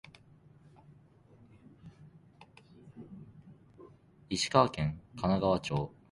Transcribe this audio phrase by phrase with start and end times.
[4.31, 5.91] 石川県金沢市